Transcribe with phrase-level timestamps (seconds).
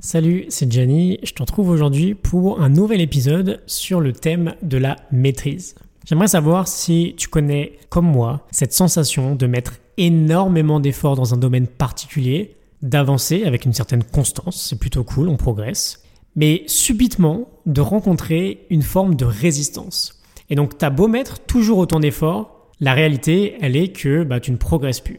[0.00, 1.18] Salut, c'est Gianni.
[1.24, 5.74] Je te retrouve aujourd'hui pour un nouvel épisode sur le thème de la maîtrise.
[6.06, 11.36] J'aimerais savoir si tu connais, comme moi, cette sensation de mettre énormément d'efforts dans un
[11.36, 16.04] domaine particulier, d'avancer avec une certaine constance, c'est plutôt cool, on progresse,
[16.36, 20.22] mais subitement de rencontrer une forme de résistance.
[20.48, 24.52] Et donc, t'as beau mettre toujours autant d'efforts, la réalité, elle est que bah, tu
[24.52, 25.18] ne progresses plus.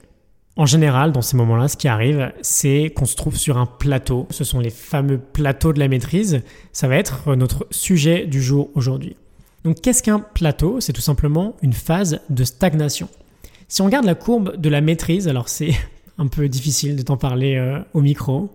[0.60, 4.28] En général, dans ces moments-là, ce qui arrive, c'est qu'on se trouve sur un plateau.
[4.30, 6.42] Ce sont les fameux plateaux de la maîtrise.
[6.74, 9.16] Ça va être notre sujet du jour aujourd'hui.
[9.64, 10.82] Donc qu'est-ce qu'un plateau?
[10.82, 13.08] C'est tout simplement une phase de stagnation.
[13.70, 15.72] Si on regarde la courbe de la maîtrise, alors c'est
[16.18, 18.50] un peu difficile de t'en parler euh, au micro,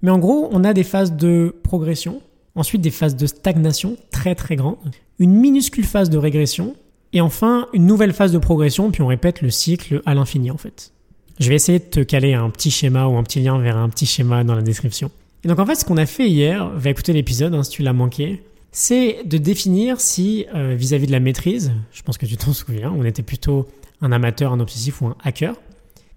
[0.00, 2.22] mais en gros, on a des phases de progression,
[2.54, 4.78] ensuite des phases de stagnation très très grandes,
[5.18, 6.74] une minuscule phase de régression,
[7.12, 10.56] et enfin une nouvelle phase de progression, puis on répète le cycle à l'infini en
[10.56, 10.94] fait.
[11.40, 13.88] Je vais essayer de te caler un petit schéma ou un petit lien vers un
[13.88, 15.10] petit schéma dans la description.
[15.42, 17.82] Et donc en fait, ce qu'on a fait hier, va écouter l'épisode hein, si tu
[17.82, 22.36] l'as manqué, c'est de définir si euh, vis-à-vis de la maîtrise, je pense que tu
[22.36, 23.66] t'en souviens, on était plutôt
[24.02, 25.54] un amateur, un obsessif ou un hacker.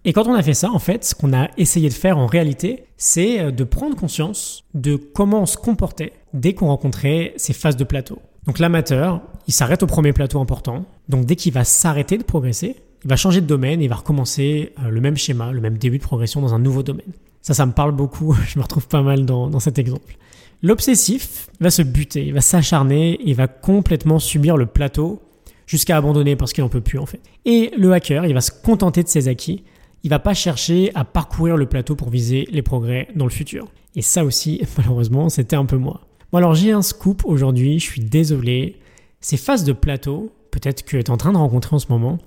[0.04, 2.26] Et quand on a fait ça, en fait, ce qu'on a essayé de faire en
[2.26, 7.54] réalité, c'est euh, de prendre conscience de comment on se comportait dès qu'on rencontrait ces
[7.54, 8.20] phases de plateau.
[8.46, 10.84] Donc l'amateur, il s'arrête au premier plateau important.
[11.08, 13.96] Donc dès qu'il va s'arrêter de progresser, il va changer de domaine et il va
[13.96, 17.12] recommencer euh, le même schéma, le même début de progression dans un nouveau domaine.
[17.42, 20.18] Ça, ça me parle beaucoup, je me retrouve pas mal dans, dans cet exemple.
[20.62, 25.22] L'obsessif va se buter, il va s'acharner, il va complètement subir le plateau
[25.68, 27.20] jusqu'à abandonner parce qu'il n'en peut plus en fait.
[27.44, 29.64] Et le hacker, il va se contenter de ses acquis,
[30.04, 33.68] il va pas chercher à parcourir le plateau pour viser les progrès dans le futur.
[33.96, 36.02] Et ça aussi, malheureusement, c'était un peu moi.
[36.32, 38.80] Bon alors j'ai un scoop aujourd'hui, je suis désolé.
[39.20, 42.20] Ces phases de plateau, peut-être que tu es en train de rencontrer en ce moment,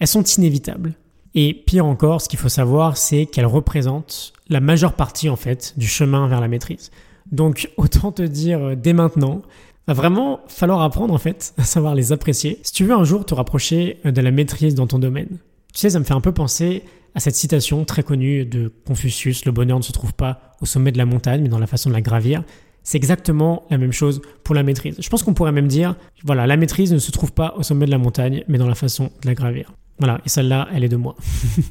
[0.00, 0.94] elles sont inévitables.
[1.34, 5.74] Et pire encore, ce qu'il faut savoir, c'est qu'elles représentent la majeure partie en fait
[5.76, 6.90] du chemin vers la maîtrise.
[7.30, 9.42] Donc autant te dire euh, dès maintenant,
[9.86, 12.58] va vraiment falloir apprendre en fait à savoir les apprécier.
[12.62, 15.38] Si tu veux un jour te rapprocher euh, de la maîtrise dans ton domaine.
[15.72, 16.82] Tu sais, ça me fait un peu penser
[17.14, 20.92] à cette citation très connue de Confucius, le bonheur ne se trouve pas au sommet
[20.92, 22.44] de la montagne, mais dans la façon de la gravir.
[22.82, 24.96] C'est exactement la même chose pour la maîtrise.
[24.98, 27.86] Je pense qu'on pourrait même dire, voilà, la maîtrise ne se trouve pas au sommet
[27.86, 29.72] de la montagne, mais dans la façon de la gravir.
[30.00, 31.14] Voilà, et celle-là, elle est de moi.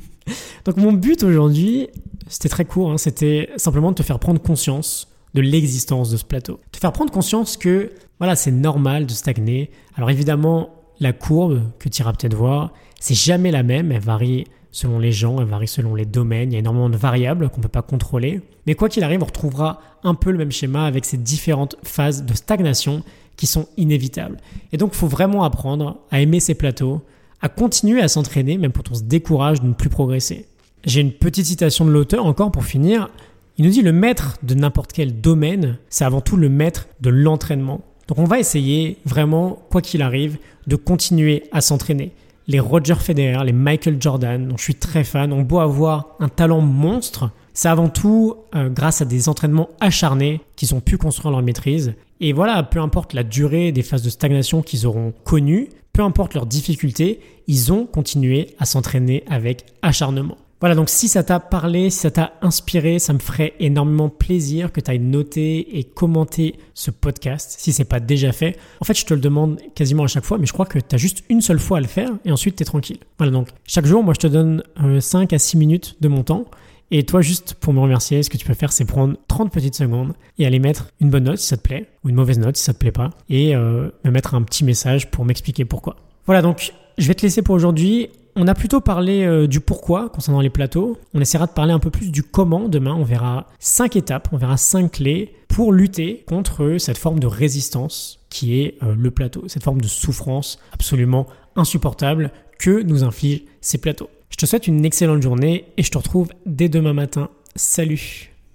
[0.65, 1.89] Donc mon but aujourd'hui,
[2.27, 6.25] c'était très court, hein, c'était simplement de te faire prendre conscience de l'existence de ce
[6.25, 6.59] plateau.
[6.71, 9.71] Te faire prendre conscience que voilà, c'est normal de stagner.
[9.95, 10.69] Alors évidemment,
[10.99, 15.11] la courbe que tu iras peut-être voir, c'est jamais la même, elle varie selon les
[15.11, 17.69] gens, elle varie selon les domaines, il y a énormément de variables qu'on ne peut
[17.69, 18.41] pas contrôler.
[18.67, 22.23] Mais quoi qu'il arrive, on retrouvera un peu le même schéma avec ces différentes phases
[22.23, 23.03] de stagnation
[23.35, 24.37] qui sont inévitables.
[24.71, 27.01] Et donc, il faut vraiment apprendre à aimer ces plateaux,
[27.41, 30.45] à continuer à s'entraîner même quand on se décourage de ne plus progresser.
[30.85, 33.09] J'ai une petite citation de l'auteur encore pour finir.
[33.57, 37.09] Il nous dit le maître de n'importe quel domaine, c'est avant tout le maître de
[37.09, 37.81] l'entraînement.
[38.07, 42.11] Donc on va essayer vraiment, quoi qu'il arrive, de continuer à s'entraîner.
[42.47, 46.29] Les Roger Federer, les Michael Jordan, dont je suis très fan, ont beau avoir un
[46.29, 51.31] talent monstre, c'est avant tout euh, grâce à des entraînements acharnés qu'ils ont pu construire
[51.31, 51.93] leur maîtrise.
[52.21, 56.33] Et voilà, peu importe la durée des phases de stagnation qu'ils auront connues, peu importe
[56.33, 60.37] leurs difficultés, ils ont continué à s'entraîner avec acharnement.
[60.61, 64.71] Voilà, donc si ça t'a parlé, si ça t'a inspiré, ça me ferait énormément plaisir
[64.71, 68.57] que tu ailles noter et commenter ce podcast si c'est pas déjà fait.
[68.79, 70.95] En fait, je te le demande quasiment à chaque fois, mais je crois que tu
[70.95, 72.99] as juste une seule fois à le faire et ensuite tu es tranquille.
[73.17, 74.63] Voilà, donc chaque jour, moi je te donne
[75.01, 76.45] 5 euh, à 6 minutes de mon temps.
[76.91, 79.75] Et toi, juste pour me remercier, ce que tu peux faire, c'est prendre 30 petites
[79.75, 82.57] secondes et aller mettre une bonne note si ça te plaît, ou une mauvaise note
[82.57, 85.97] si ça te plaît pas, et euh, me mettre un petit message pour m'expliquer pourquoi.
[86.25, 88.09] Voilà, donc je vais te laisser pour aujourd'hui.
[88.35, 90.97] On a plutôt parlé euh, du pourquoi concernant les plateaux.
[91.13, 92.93] On essaiera de parler un peu plus du comment demain.
[92.93, 98.19] On verra cinq étapes, on verra cinq clés pour lutter contre cette forme de résistance
[98.29, 103.77] qui est euh, le plateau, cette forme de souffrance absolument insupportable que nous infligent ces
[103.77, 104.09] plateaux.
[104.39, 107.29] Je te souhaite une excellente journée et je te retrouve dès demain matin.
[107.57, 108.28] Salut